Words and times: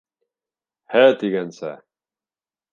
Һә 0.95 1.03
тигәнсә! 1.25 1.73